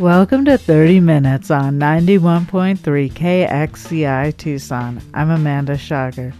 [0.00, 2.78] Welcome to 30 Minutes on 91.3
[3.12, 5.02] KXCI Tucson.
[5.12, 6.32] I'm Amanda Schager.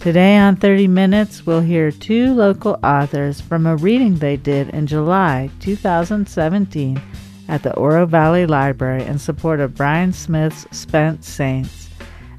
[0.00, 4.86] Today on 30 Minutes, we'll hear two local authors from a reading they did in
[4.86, 7.00] July 2017
[7.48, 11.88] at the Oro Valley Library in support of Brian Smith's Spent Saints.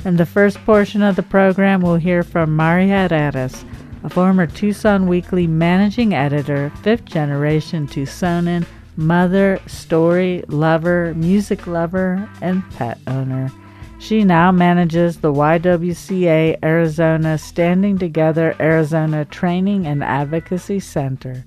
[0.05, 3.65] In the first portion of the program, we'll hear from Mari Herreras,
[4.03, 8.63] a former Tucson Weekly managing editor, fifth generation Tucsonan
[8.97, 13.51] mother, story lover, music lover, and pet owner.
[13.99, 21.45] She now manages the YWCA Arizona Standing Together Arizona Training and Advocacy Center.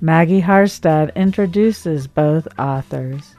[0.00, 3.36] Maggie Harstad introduces both authors.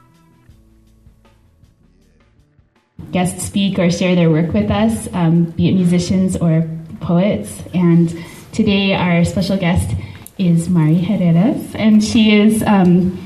[3.12, 6.66] Guests speak or share their work with us, um, be it musicians or
[7.00, 7.62] poets.
[7.74, 8.16] And
[8.52, 9.94] today, our special guest
[10.38, 13.22] is Mari Herreras, and she is um,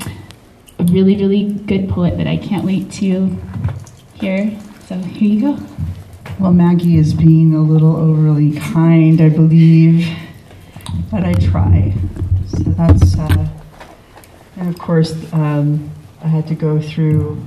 [0.79, 3.37] a really, really good poet that I can't wait to
[4.13, 4.57] hear.
[4.87, 5.63] So here you go.
[6.39, 10.07] Well, Maggie is being a little overly kind, I believe,
[11.11, 11.93] but I try.
[12.47, 13.49] So that's, uh,
[14.55, 15.91] and of course, um,
[16.23, 17.45] I had to go through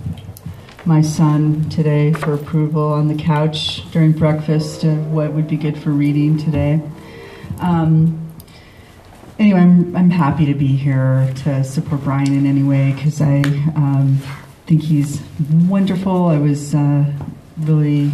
[0.85, 5.79] my son today for approval on the couch during breakfast of what would be good
[5.79, 6.83] for reading today.
[7.61, 8.22] Um,
[9.43, 13.41] anyway, I'm, I'm happy to be here to support Brian in any way because I
[13.75, 14.19] um,
[14.67, 16.27] think he's wonderful.
[16.27, 17.13] I was uh,
[17.59, 18.13] really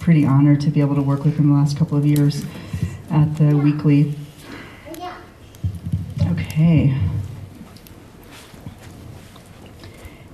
[0.00, 2.44] pretty honored to be able to work with him the last couple of years
[3.08, 4.16] at the weekly.
[6.32, 6.98] Okay.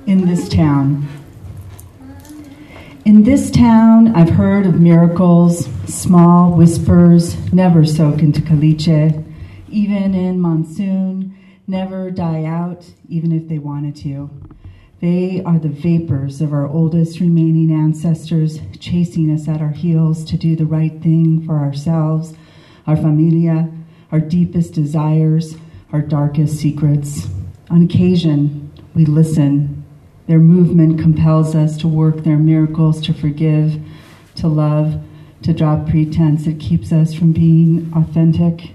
[0.06, 1.06] In this town.
[3.04, 9.22] In this town, I've heard of miracles, small whispers, never soak into caliche
[9.74, 11.36] even in monsoon,
[11.66, 14.30] never die out, even if they wanted to.
[15.00, 20.36] They are the vapors of our oldest remaining ancestors, chasing us at our heels to
[20.36, 22.34] do the right thing for ourselves,
[22.86, 23.68] our familia,
[24.12, 25.56] our deepest desires,
[25.92, 27.26] our darkest secrets.
[27.68, 29.84] On occasion, we listen.
[30.28, 33.82] Their movement compels us to work their miracles, to forgive,
[34.36, 35.02] to love,
[35.42, 36.46] to drop pretense.
[36.46, 38.73] It keeps us from being authentic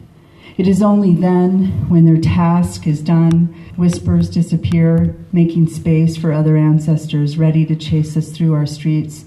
[0.60, 3.46] it is only then, when their task is done,
[3.78, 9.24] whispers disappear, making space for other ancestors ready to chase us through our streets.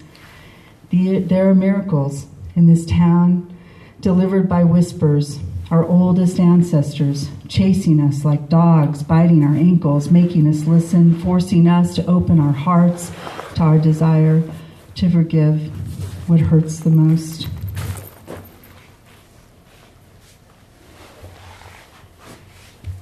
[0.90, 3.50] The, there are miracles in this town
[4.02, 5.38] delivered by whispers,
[5.70, 11.94] our oldest ancestors, chasing us like dogs, biting our ankles, making us listen, forcing us
[11.94, 13.10] to open our hearts
[13.54, 14.42] to our desire
[14.96, 15.62] to forgive
[16.28, 17.48] what hurts the most.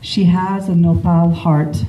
[0.03, 1.85] She has a nopal heart.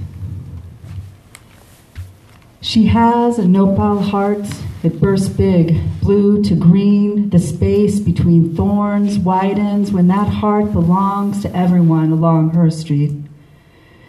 [2.59, 4.43] She has a nopal heart
[4.81, 7.29] that bursts big, blue to green.
[7.29, 13.13] The space between thorns widens when that heart belongs to everyone along her street.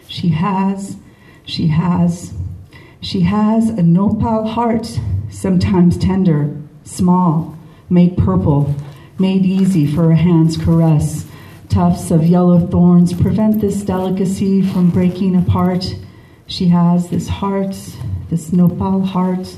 [0.09, 0.97] She has,
[1.45, 2.33] she has,
[2.99, 4.99] she has a nopal heart,
[5.29, 7.57] sometimes tender, small,
[7.89, 8.75] made purple,
[9.17, 11.25] made easy for a hand's caress
[11.73, 15.83] tufts of yellow thorns prevent this delicacy from breaking apart.
[16.45, 17.75] She has this heart,
[18.29, 19.57] this nopal heart.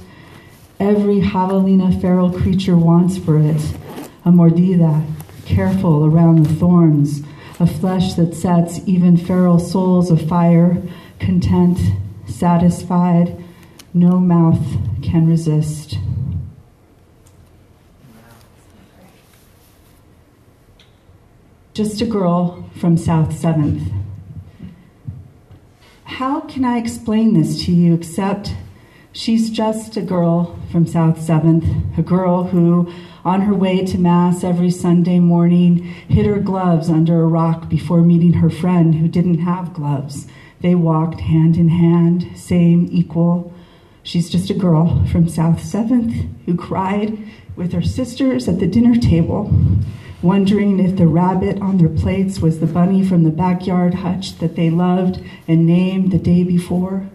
[0.79, 3.61] Every javelina feral creature wants for it
[4.23, 5.05] a mordida,
[5.45, 7.21] careful around the thorns,
[7.59, 10.81] a flesh that sets even feral souls afire,
[11.19, 11.77] content,
[12.27, 13.35] satisfied,
[13.93, 14.65] no mouth
[15.03, 15.97] can resist.
[21.75, 23.91] Just a girl from South 7th.
[26.05, 28.55] How can I explain this to you except
[29.11, 32.89] she's just a girl from South 7th, a girl who,
[33.25, 37.99] on her way to Mass every Sunday morning, hid her gloves under a rock before
[37.99, 40.27] meeting her friend who didn't have gloves.
[40.61, 43.53] They walked hand in hand, same, equal.
[44.01, 47.17] She's just a girl from South 7th who cried
[47.57, 49.51] with her sisters at the dinner table
[50.25, 54.55] wondering if the rabbit on their plates was the bunny from the backyard hutch that
[54.55, 57.07] they loved and named the day before.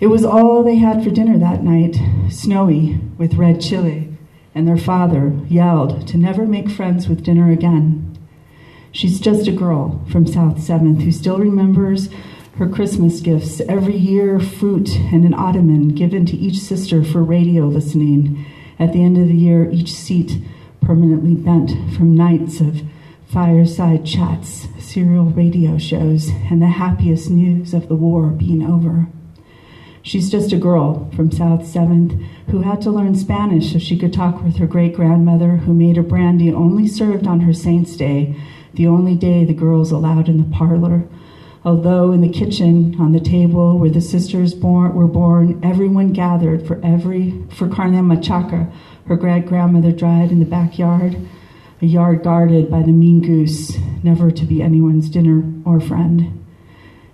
[0.00, 1.96] It was all they had for dinner that night,
[2.28, 4.12] snowy with red chili,
[4.54, 8.18] and their father yelled to never make friends with dinner again.
[8.90, 12.08] She's just a girl from South 7th who still remembers
[12.56, 17.66] her Christmas gifts every year fruit and an ottoman given to each sister for radio
[17.66, 18.44] listening.
[18.78, 20.42] At the end of the year, each seat
[20.82, 22.82] permanently bent from nights of
[23.26, 29.06] fireside chats, serial radio shows, and the happiest news of the war being over.
[30.02, 34.12] She's just a girl from South 7th who had to learn Spanish so she could
[34.12, 38.36] talk with her great grandmother, who made a brandy only served on her Saint's Day,
[38.74, 41.04] the only day the girls allowed in the parlor.
[41.64, 46.66] Although in the kitchen, on the table where the sisters born, were born, everyone gathered
[46.66, 48.72] for every for carne machaca,
[49.06, 51.16] her great grandmother died in the backyard,
[51.80, 56.38] a yard guarded by the mean goose, never to be anyone's dinner or friend.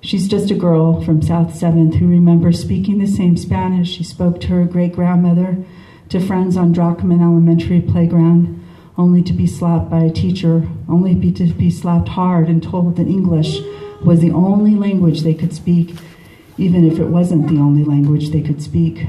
[0.00, 4.40] She's just a girl from South 7th who remembers speaking the same Spanish she spoke
[4.42, 5.64] to her great grandmother,
[6.10, 8.64] to friends on Drachman Elementary playground,
[8.96, 12.96] only to be slapped by a teacher, only be, to be slapped hard and told
[12.96, 13.58] that English
[14.04, 15.94] was the only language they could speak,
[16.56, 19.06] even if it wasn't the only language they could speak.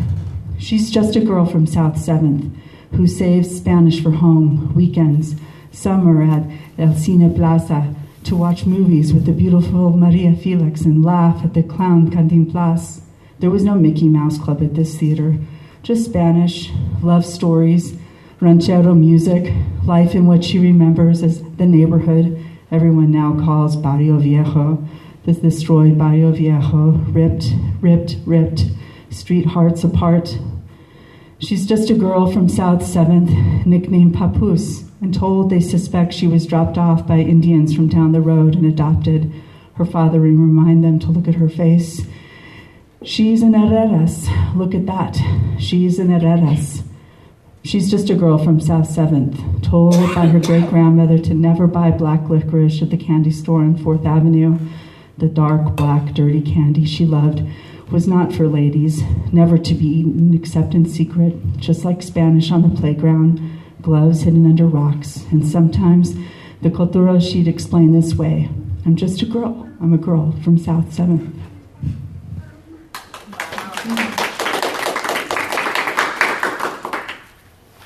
[0.60, 2.54] She's just a girl from South 7th
[2.92, 5.36] who saves Spanish for home, weekends,
[5.72, 6.44] summer at
[6.78, 7.96] El Cine Plaza,
[8.26, 13.02] to watch movies with the beautiful Maria Felix and laugh at the clown Cantinflas.
[13.40, 15.38] There was no Mickey Mouse Club at this theater,
[15.82, 16.72] just Spanish,
[17.02, 17.98] love stories,
[18.42, 19.54] ranchero music,
[19.86, 24.86] life in what she remembers as the neighborhood everyone now calls Barrio Viejo,
[25.26, 27.48] this destroyed Barrio Viejo, ripped,
[27.82, 28.66] ripped, ripped,
[29.10, 30.38] street hearts apart.
[31.40, 36.46] She's just a girl from South 7th, nicknamed Papoose, and told they suspect she was
[36.46, 39.32] dropped off by Indians from down the road and adopted.
[39.76, 42.02] Her father would remind them to look at her face.
[43.04, 44.28] She's an Herreras.
[44.56, 45.18] Look at that.
[45.58, 46.84] She's an Herreras.
[47.64, 51.92] She's just a girl from South 7th, told by her great grandmother to never buy
[51.92, 54.58] black licorice at the candy store on 4th Avenue.
[55.18, 57.44] The dark, black, dirty candy she loved
[57.92, 59.02] was not for ladies,
[59.32, 64.46] never to be eaten except in secret, just like Spanish on the playground gloves hidden
[64.46, 66.14] under rocks, and sometimes
[66.62, 68.50] the cultura she'd explain this way
[68.86, 69.70] I'm just a girl.
[69.82, 71.34] I'm a girl from South 7th.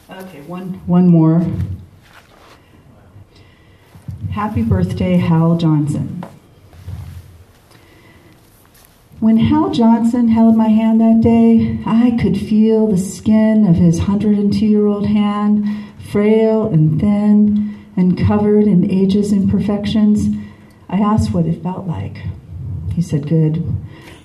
[0.09, 1.45] Okay, one, one more.
[4.31, 6.23] Happy birthday, Hal Johnson.
[9.23, 13.99] When Hal Johnson held my hand that day, I could feel the skin of his
[13.99, 15.65] 102 year old hand,
[16.11, 20.27] frail and thin and covered in age's imperfections.
[20.89, 22.17] I asked what it felt like.
[22.95, 23.63] He said, Good.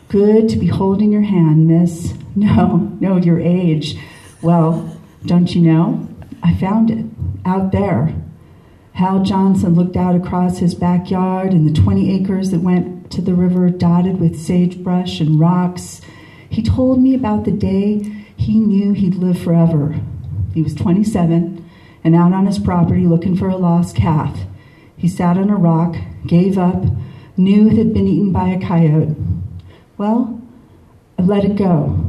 [0.09, 2.15] Good to be holding your hand, miss.
[2.35, 3.97] No, no, your age.
[4.43, 6.09] Well, don't you know?
[6.43, 7.05] I found it
[7.45, 8.17] out there.
[8.95, 13.35] Hal Johnson looked out across his backyard and the 20 acres that went to the
[13.35, 16.01] river dotted with sagebrush and rocks.
[16.49, 18.01] He told me about the day
[18.37, 20.01] he knew he'd live forever.
[20.55, 21.69] He was 27
[22.05, 24.41] and out on his property looking for a lost calf.
[24.97, 25.97] He sat on a rock,
[26.27, 26.85] gave up,
[27.37, 29.17] knew it had been eaten by a coyote.
[29.97, 30.41] Well,
[31.19, 32.05] I let it go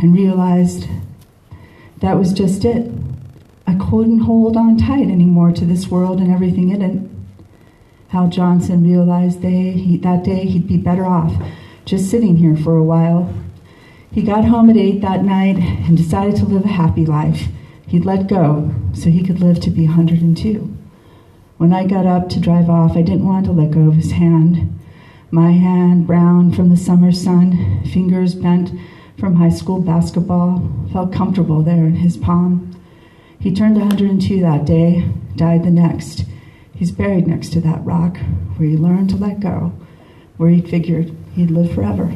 [0.00, 0.88] and realized
[2.00, 2.90] that was just it.
[3.66, 7.13] I couldn't hold on tight anymore to this world and everything in it.
[8.14, 11.34] Hal Johnson realized they, he, that day he'd be better off
[11.84, 13.34] just sitting here for a while.
[14.12, 17.48] He got home at 8 that night and decided to live a happy life.
[17.88, 20.76] He'd let go so he could live to be 102.
[21.56, 24.12] When I got up to drive off, I didn't want to let go of his
[24.12, 24.78] hand.
[25.32, 28.70] My hand, brown from the summer sun, fingers bent
[29.18, 30.62] from high school basketball,
[30.92, 32.80] felt comfortable there in his palm.
[33.40, 36.26] He turned 102 that day, died the next.
[36.74, 38.18] He's buried next to that rock
[38.56, 39.72] where he learned to let go,
[40.36, 42.12] where he figured he'd live forever.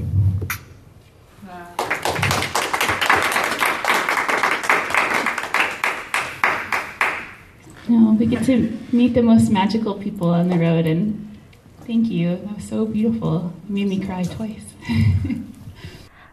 [7.88, 11.38] No, we get to meet the most magical people on the road, and
[11.86, 12.36] thank you.
[12.36, 13.54] That was so beautiful.
[13.64, 14.74] It made me cry twice.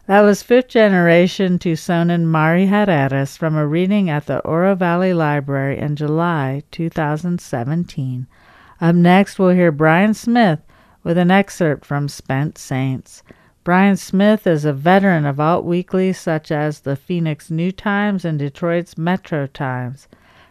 [0.07, 5.79] That was fifth generation Tucsonan Mari Herreras from a reading at the Oro Valley Library
[5.79, 8.27] in July 2017.
[8.79, 10.59] Up next, we'll hear Brian Smith
[11.03, 13.23] with an excerpt from Spent Saints.
[13.63, 18.37] Brian Smith is a veteran of alt weeklies such as the Phoenix New Times and
[18.37, 20.07] Detroit's Metro Times.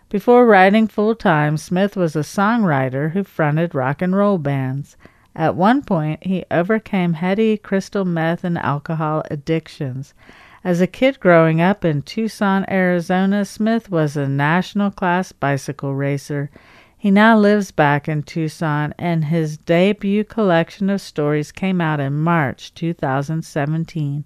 [0.09, 4.97] Before writing full time, Smith was a songwriter who fronted rock and roll bands.
[5.37, 10.15] At one point, he overcame heady crystal meth and alcohol addictions.
[10.63, 16.51] As a kid growing up in Tucson, Arizona, Smith was a national class bicycle racer.
[16.97, 22.15] He now lives back in Tucson, and his debut collection of stories came out in
[22.15, 24.25] March 2017.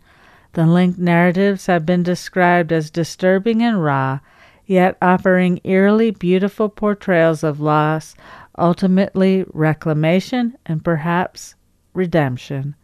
[0.52, 4.20] The linked narratives have been described as disturbing and raw,
[4.64, 8.14] yet offering eerily beautiful portrayals of loss,
[8.58, 11.54] ultimately reclamation, and perhaps
[11.94, 12.74] redemption.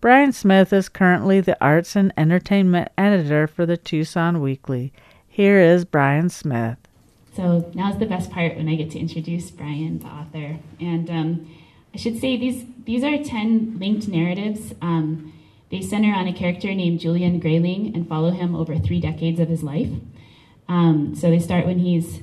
[0.00, 4.92] Brian Smith is currently the arts and entertainment editor for the Tucson Weekly.
[5.28, 6.78] Here is Brian Smith.
[7.36, 10.58] So now's the best part when I get to introduce Brian, the author.
[10.80, 11.54] And um,
[11.94, 14.74] I should say these these are ten linked narratives.
[14.80, 15.32] Um,
[15.70, 19.48] they center on a character named Julian Grayling and follow him over three decades of
[19.48, 19.90] his life.
[20.68, 22.20] Um, so they start when he's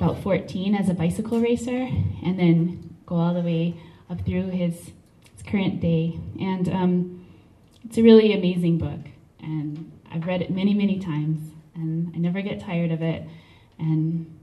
[0.00, 1.88] about 14 as a bicycle racer,
[2.24, 3.74] and then go all the way
[4.08, 4.92] up through his,
[5.34, 6.18] his current day.
[6.40, 7.26] And um,
[7.84, 9.00] it's a really amazing book,
[9.40, 13.24] and I've read it many, many times, and I never get tired of it.
[13.78, 14.38] And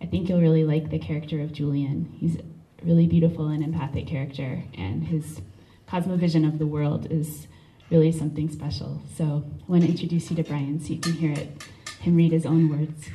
[0.00, 2.14] I think you'll really like the character of Julian.
[2.18, 2.42] He's a
[2.84, 5.40] really beautiful and empathic character, and his
[5.88, 7.48] cosmovision of the world is
[7.90, 9.02] really something special.
[9.16, 11.64] So I want to introduce you to Brian so you can hear it,
[11.98, 13.08] him read his own words.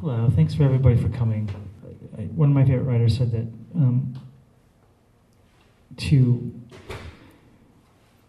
[0.00, 1.48] Hello, thanks for everybody for coming.
[2.36, 4.14] One of my favorite writers said that um,
[5.96, 6.54] to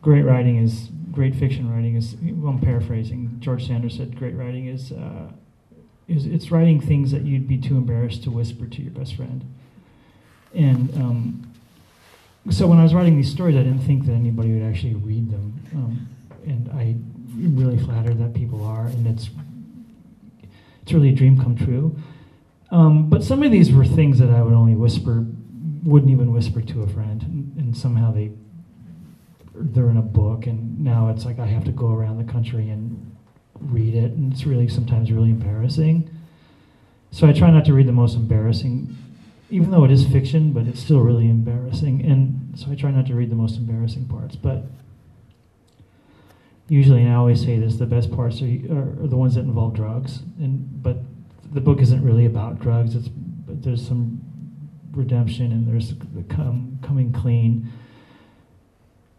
[0.02, 2.16] great writing is great fiction writing is.
[2.24, 3.38] Well, I'm paraphrasing.
[3.40, 5.30] George Saunders said, "Great writing is uh,
[6.08, 9.46] is it's writing things that you'd be too embarrassed to whisper to your best friend."
[10.56, 11.54] And um,
[12.50, 15.30] so when I was writing these stories, I didn't think that anybody would actually read
[15.30, 16.10] them, um,
[16.48, 16.96] and I
[17.38, 19.30] really flattered that people are, and it's
[20.89, 21.96] it's really a dream come true.
[22.72, 25.24] Um, but some of these were things that I would only whisper,
[25.84, 28.31] wouldn't even whisper to a friend, and, and somehow they
[29.53, 32.72] they're in a book, and now it's like I have to go around the country
[32.72, 33.15] and
[33.60, 36.10] read it, and it's really sometimes really embarrassing.
[37.12, 38.96] So I try not to read the most embarrassing,
[39.51, 42.03] even though it is fiction, but it's still really embarrassing.
[42.03, 44.36] And so I try not to read the most embarrassing parts.
[44.36, 44.63] But
[46.70, 49.74] usually, and I always say this: the best parts are, are, the ones that involve
[49.74, 50.20] drugs.
[50.40, 50.98] And but
[51.52, 52.96] the book isn't really about drugs.
[52.96, 54.22] It's but there's some
[54.92, 57.72] redemption and there's the come, coming clean.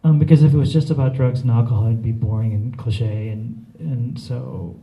[0.03, 3.29] Um, because if it was just about drugs and alcohol, it'd be boring and cliche,
[3.29, 4.81] and and so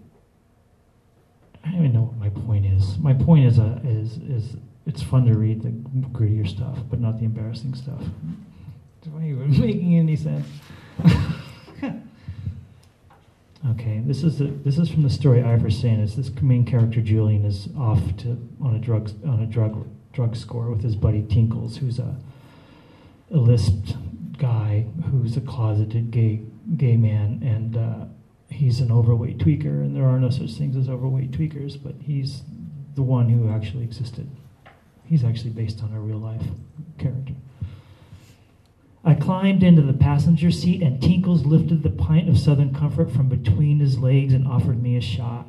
[1.64, 2.98] I don't even know what my point is.
[3.00, 5.70] My point is uh, is is it's fun to read the
[6.10, 8.02] grittier stuff, but not the embarrassing stuff.
[8.02, 10.48] Is that even making any sense?
[13.72, 17.70] okay, this is this is from the story I Is This main character Julian is
[17.78, 22.00] off to on a drug on a drug drug score with his buddy Tinkles, who's
[22.00, 22.16] a
[23.32, 23.96] a lisped
[24.38, 26.42] guy who's a closeted gay
[26.76, 28.06] gay man, and uh,
[28.50, 29.82] he's an overweight tweaker.
[29.82, 32.44] And there are no such things as overweight tweakers, but he's
[32.96, 34.30] the one who actually existed.
[35.06, 36.44] He's actually based on a real life
[36.98, 37.34] character.
[39.04, 43.30] I climbed into the passenger seat, and Tinkles lifted the pint of Southern Comfort from
[43.30, 45.48] between his legs and offered me a shot.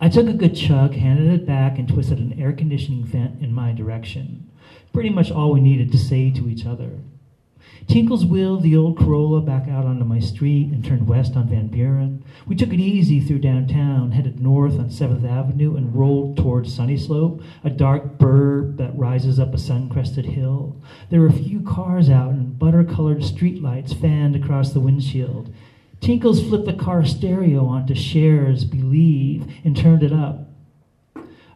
[0.00, 3.52] I took a good chug, handed it back, and twisted an air conditioning vent in
[3.52, 4.50] my direction.
[4.92, 6.90] Pretty much all we needed to say to each other.
[7.88, 11.68] Tinkles wheeled the old Corolla back out onto my street and turned west on Van
[11.68, 12.24] Buren.
[12.44, 17.42] We took it easy through downtown, headed north on 7th Avenue, and rolled towards Sunnyslope,
[17.62, 20.76] a dark burb that rises up a sun crested hill.
[21.10, 25.54] There were a few cars out, and butter colored streetlights fanned across the windshield.
[26.00, 30.50] Tinkles flipped the car stereo onto Cher's Believe and turned it up.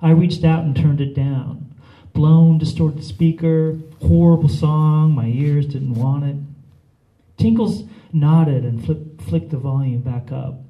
[0.00, 1.69] I reached out and turned it down
[2.12, 6.36] blown, distorted speaker, horrible song, my ears didn't want it.
[7.36, 10.60] Tinkles nodded and flip, flicked the volume back up.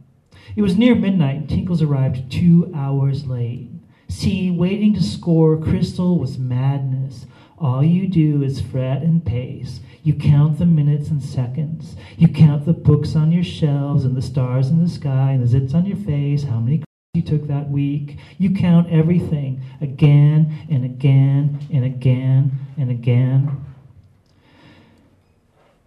[0.56, 3.70] It was near midnight, and Tinkles arrived two hours late.
[4.08, 7.26] See, waiting to score Crystal was madness.
[7.58, 9.80] All you do is fret and pace.
[10.02, 11.94] You count the minutes and seconds.
[12.16, 15.58] You count the books on your shelves and the stars in the sky and the
[15.58, 16.44] zits on your face.
[16.44, 16.82] How many
[17.12, 18.18] you took that week.
[18.38, 23.64] You count everything again and again and again and again.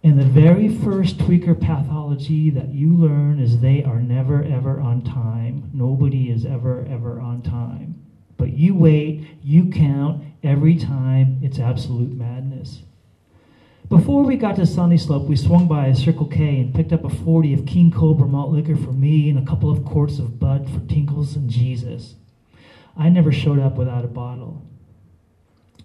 [0.03, 5.01] And the very first tweaker pathology that you learn is they are never ever on
[5.01, 5.71] time.
[5.73, 8.03] Nobody is ever ever on time.
[8.35, 11.39] But you wait, you count every time.
[11.41, 12.81] It's absolute madness.
[13.89, 17.09] Before we got to Sunnyslope, we swung by a Circle K and picked up a
[17.09, 20.69] 40 of King Cobra malt liquor for me and a couple of quarts of Bud
[20.69, 22.15] for Tinkles and Jesus.
[22.97, 24.65] I never showed up without a bottle.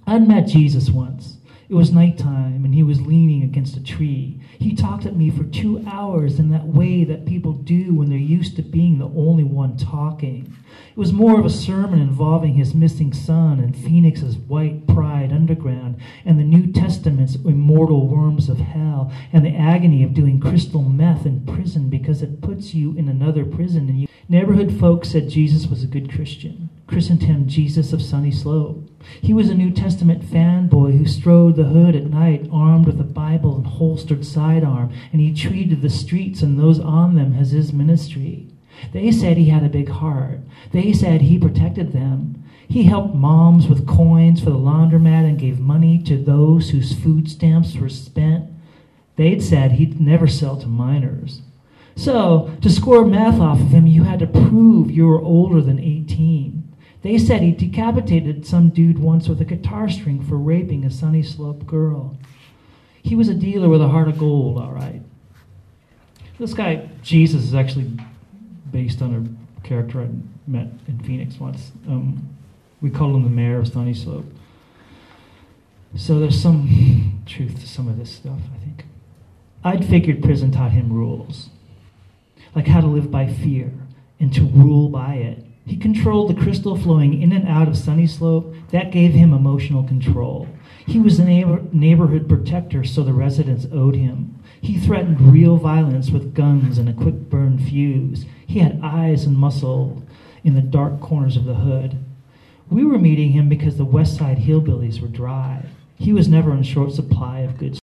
[0.07, 1.38] I'd met Jesus once.
[1.71, 4.41] It was nighttime, and he was leaning against a tree.
[4.59, 8.19] He talked at me for two hours in that way that people do when they're
[8.19, 10.57] used to being the only one talking.
[10.91, 16.01] It was more of a sermon involving his missing son and Phoenix's white pride underground
[16.25, 21.27] and the New Testament's immortal worms of hell and the agony of doing crystal meth
[21.27, 23.91] in prison because it puts you in another prison.
[23.91, 24.09] And you...
[24.27, 26.71] Neighborhood folks said Jesus was a good Christian.
[26.89, 28.89] Christened him Jesus of Sunnyslope.
[29.21, 33.05] He was a New Testament fanboy who strode the hood at night armed with a
[33.05, 37.75] Bible and holstered sidearm, and he treated the streets and those on them as his
[37.75, 38.49] ministry.
[38.93, 40.41] They said he had a big heart.
[40.73, 42.43] They said he protected them.
[42.67, 47.31] He helped moms with coins for the laundromat and gave money to those whose food
[47.31, 48.51] stamps were spent.
[49.17, 51.43] They'd said he'd never sell to minors.
[51.97, 55.79] So, to score meth off of him, you had to prove you were older than
[55.79, 56.58] 18.
[57.03, 61.65] They said he decapitated some dude once with a guitar string for raping a Sunnyslope
[61.67, 62.17] girl.
[63.03, 65.01] He was a dealer with a heart of gold, all right.
[66.39, 67.91] This guy, Jesus, is actually
[68.71, 70.09] based on a character I
[70.47, 71.73] met in Phoenix once.
[71.87, 72.29] Um,
[72.81, 74.27] we called him the mayor of Sunnyslope.
[75.97, 78.85] So there's some truth to some of this stuff, I think.
[79.65, 81.51] I'd figured prison taught him rules,
[82.55, 83.73] like how to live by fear
[84.21, 85.45] and to rule by it.
[85.69, 88.71] He controlled the crystal flowing in and out of Sunnyslope.
[88.71, 90.49] That gave him emotional control.
[90.87, 94.43] He was a neighbor, neighborhood protector, so the residents owed him.
[94.63, 98.25] He threatened real violence with guns and a quick burn fuse.
[98.47, 100.03] He had eyes and muscle
[100.43, 101.99] in the dark corners of the hood.
[102.71, 105.67] We were meeting him because the West Side hillbillies were dry.
[105.97, 107.79] He was never in short supply of good,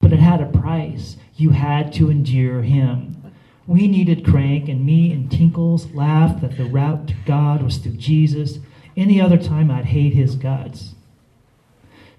[0.00, 1.16] but it had a price.
[1.34, 3.23] You had to endure him.
[3.66, 7.96] We needed Crank, and me and Tinkles laughed that the route to God was through
[7.96, 8.58] Jesus.
[8.96, 10.94] Any other time, I'd hate his guts.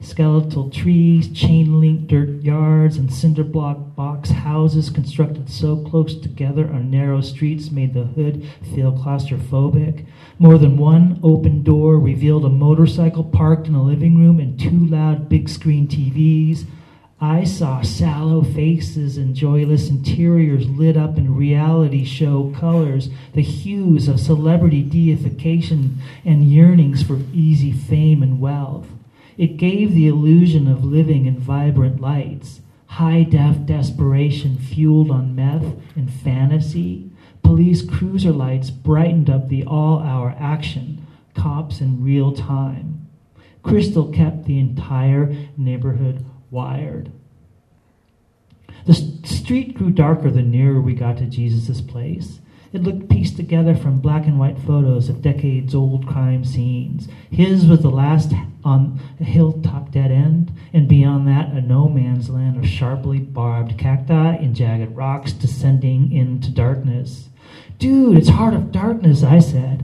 [0.01, 6.67] Skeletal trees, chain link dirt yards, and cinder block box houses constructed so close together
[6.67, 10.05] on narrow streets made the hood feel claustrophobic.
[10.37, 14.85] More than one open door revealed a motorcycle parked in a living room and two
[14.85, 16.65] loud big screen TVs.
[17.21, 24.09] I saw sallow faces and joyless interiors lit up in reality show colors, the hues
[24.09, 28.87] of celebrity deification and yearnings for easy fame and wealth.
[29.37, 35.73] It gave the illusion of living in vibrant lights, high def desperation fueled on meth
[35.95, 37.09] and fantasy.
[37.43, 43.07] Police cruiser lights brightened up the all hour action, cops in real time.
[43.63, 47.11] Crystal kept the entire neighborhood wired.
[48.85, 52.39] The street grew darker the nearer we got to Jesus' place.
[52.71, 57.07] It looked pieced together from black and white photos of decades old crime scenes.
[57.29, 62.29] His was the last on a hilltop dead end, and beyond that, a no man's
[62.29, 67.29] land of sharply barbed cacti and jagged rocks descending into darkness.
[67.79, 69.83] Dude, it's Heart of Darkness, I said.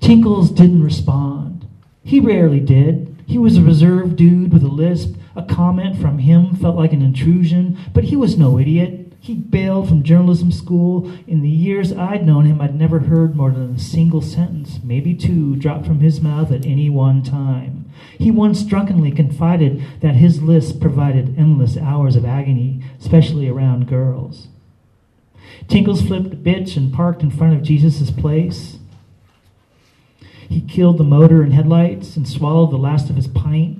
[0.00, 1.66] Tinkles didn't respond.
[2.02, 3.15] He rarely did.
[3.26, 5.16] He was a reserved dude with a lisp.
[5.34, 9.12] A comment from him felt like an intrusion, but he was no idiot.
[9.18, 11.12] He bailed from journalism school.
[11.26, 15.12] In the years I'd known him, I'd never heard more than a single sentence, maybe
[15.14, 17.90] two, drop from his mouth at any one time.
[18.16, 24.46] He once drunkenly confided that his list provided endless hours of agony, especially around girls.
[25.66, 28.75] Tinkles flipped a bitch and parked in front of Jesus' place.
[30.48, 33.78] He killed the motor and headlights and swallowed the last of his pint.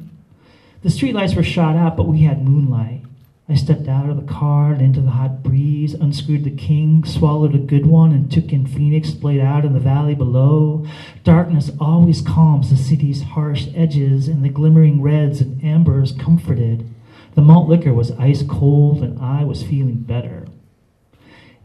[0.82, 3.02] The streetlights were shot out, but we had moonlight.
[3.48, 7.54] I stepped out of the car and into the hot breeze, unscrewed the king, swallowed
[7.54, 10.84] a good one, and took in Phoenix, played out in the valley below.
[11.22, 16.92] Darkness always calms the city's harsh edges, and the glimmering reds and ambers comforted.
[17.36, 20.46] The malt liquor was ice cold, and I was feeling better.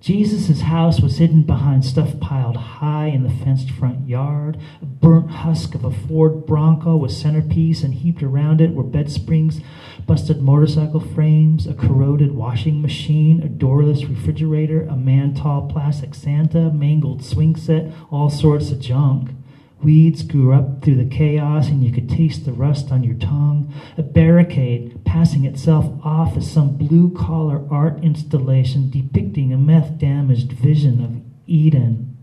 [0.01, 4.57] Jesus' house was hidden behind stuff piled high in the fenced front yard.
[4.81, 9.11] A burnt husk of a Ford Bronco with centerpiece, and heaped around it were bed
[9.11, 9.61] springs,
[10.07, 16.71] busted motorcycle frames, a corroded washing machine, a doorless refrigerator, a man tall plastic Santa,
[16.71, 19.29] mangled swing set, all sorts of junk.
[19.83, 23.73] Weeds grew up through the chaos, and you could taste the rust on your tongue.
[23.97, 30.51] A barricade passing itself off as some blue collar art installation depicting a meth damaged
[30.51, 32.15] vision of Eden.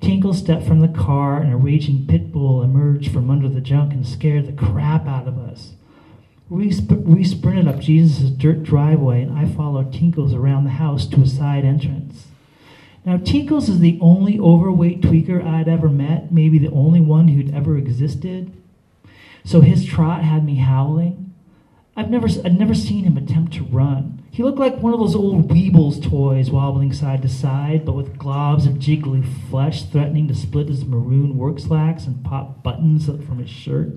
[0.00, 3.92] Tinkle stepped from the car, and a raging pit bull emerged from under the junk
[3.92, 5.74] and scared the crap out of us.
[6.48, 11.06] We, sp- we sprinted up Jesus' dirt driveway, and I followed Tinkles around the house
[11.06, 12.26] to a side entrance.
[13.06, 17.54] Now, Tinkles is the only overweight tweaker I'd ever met, maybe the only one who'd
[17.54, 18.52] ever existed.
[19.44, 21.32] So his trot had me howling.
[21.96, 24.24] I've never, I'd never seen him attempt to run.
[24.32, 28.18] He looked like one of those old Weebles toys wobbling side to side, but with
[28.18, 33.38] globs of jiggly flesh threatening to split his maroon work slacks and pop buttons from
[33.38, 33.92] his shirt.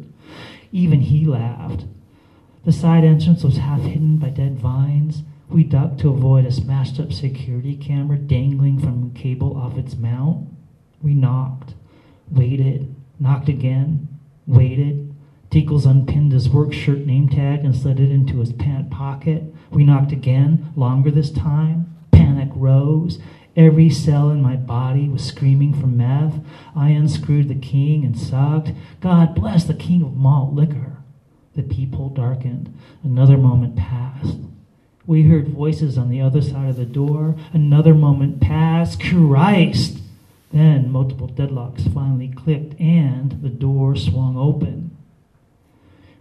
[0.72, 1.86] Even he laughed.
[2.63, 5.24] The side entrance was half hidden by dead vines.
[5.49, 9.95] We ducked to avoid a smashed up security camera dangling from a cable off its
[9.95, 10.47] mount.
[11.01, 11.73] We knocked,
[12.29, 14.07] waited, Knocked again,
[14.47, 15.13] waited.
[15.49, 19.43] Tinkles unpinned his work shirt name tag and slid it into his pant pocket.
[19.71, 21.97] We knocked again, longer this time.
[22.12, 23.19] Panic rose.
[23.57, 26.39] Every cell in my body was screaming for meth.
[26.75, 28.71] I unscrewed the king and sucked.
[29.01, 30.97] God bless the king of malt liquor.
[31.57, 32.73] The peephole darkened.
[33.03, 34.38] Another moment passed.
[35.10, 37.36] We heard voices on the other side of the door.
[37.52, 39.02] Another moment passed.
[39.02, 39.98] Christ!
[40.54, 44.95] Then multiple deadlocks finally clicked and the door swung open.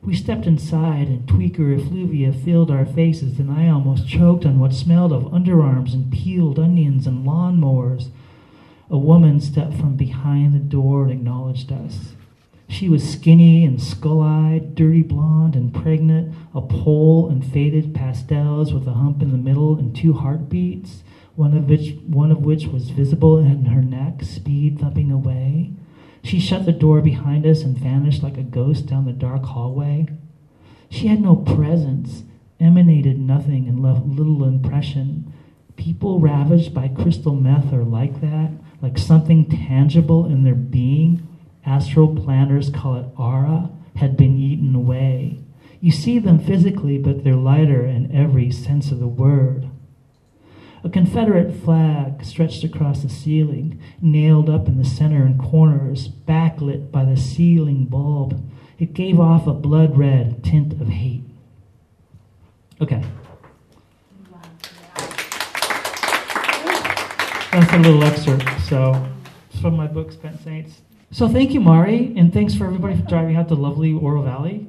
[0.03, 4.73] We stepped inside and tweaker effluvia filled our faces and I almost choked on what
[4.73, 8.09] smelled of underarms and peeled onions and lawnmowers.
[8.89, 12.15] A woman stepped from behind the door and acknowledged us.
[12.69, 18.73] She was skinny and skull eyed, dirty blonde and pregnant, a pole and faded pastels
[18.73, 21.03] with a hump in the middle and two heartbeats
[21.39, 25.71] one of which one of which was visible in her neck, speed thumping away.
[26.25, 30.09] She shut the door behind us and vanished like a ghost down the dark hallway.
[30.91, 32.25] She had no presence,
[32.59, 35.33] emanated nothing, and left little impression.
[35.77, 38.51] People ravaged by crystal meth are like that,
[38.83, 41.28] like something tangible in their being.
[41.69, 45.39] Astral planners call it aura, had been eaten away.
[45.83, 49.69] You see them physically, but they're lighter in every sense of the word.
[50.83, 56.91] A Confederate flag stretched across the ceiling, nailed up in the center and corners, backlit
[56.91, 58.51] by the ceiling bulb.
[58.79, 61.25] It gave off a blood red tint of hate.
[62.81, 63.05] Okay.
[67.53, 68.49] That's a little excerpt.
[68.63, 69.07] So,
[69.51, 70.81] it's from my book, Spent Saints.
[71.11, 74.67] So, thank you, Mari, and thanks for everybody for driving out to lovely Oro Valley.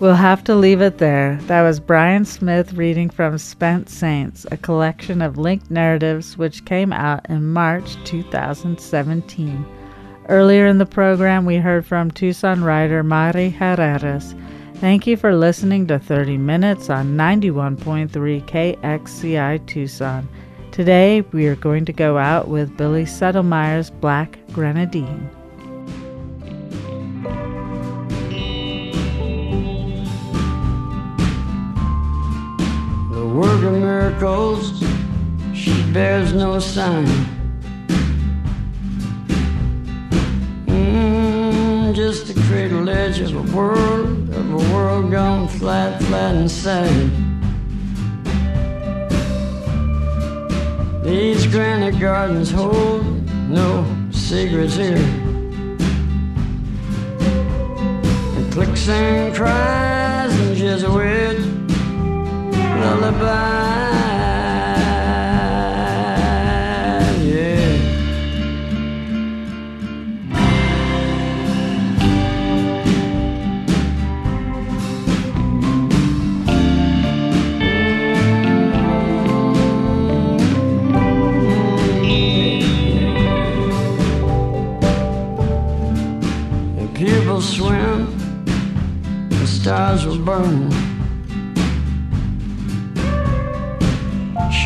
[0.00, 1.40] We'll have to leave it there.
[1.42, 6.92] That was Brian Smith reading from Spent Saints, a collection of linked narratives which came
[6.92, 9.66] out in March 2017.
[10.28, 14.38] Earlier in the program, we heard from Tucson writer Mari Herreras.
[14.76, 18.08] Thank you for listening to 30 Minutes on 91.3
[18.46, 20.28] KXCI Tucson.
[20.72, 25.28] Today, we are going to go out with Billy Sedlmayr's Black Grenadine.
[33.10, 34.84] The work of miracles,
[35.52, 37.06] she bears no sign.
[40.66, 47.27] Mm, just the cradle edge of a world, of a world gone flat, flat inside.
[51.08, 53.02] These granite gardens hold
[53.48, 54.98] no secrets here.
[58.36, 61.38] And clicks and cries and Jesuit
[62.82, 63.97] lullaby.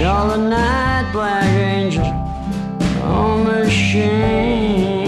[0.03, 2.05] Charlotte Night, Black Angel
[3.05, 5.07] on the machine.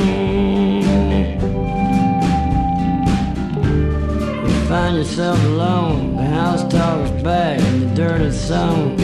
[4.46, 8.96] You find yourself alone, the house talks back, and the dirty song,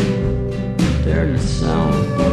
[1.03, 2.30] dirty song.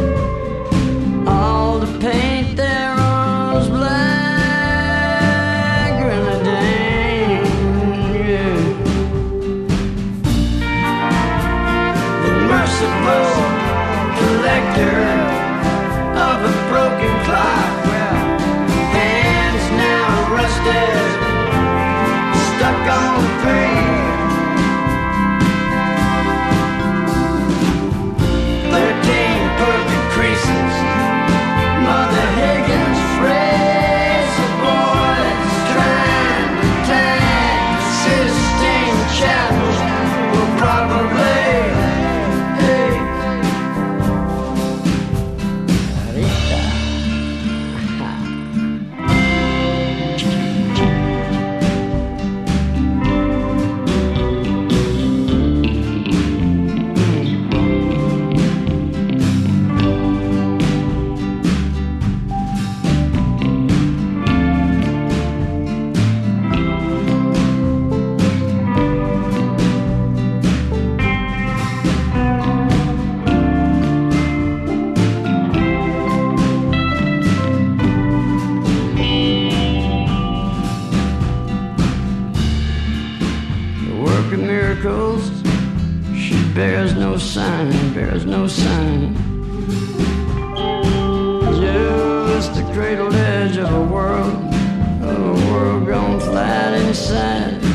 [97.18, 97.67] time.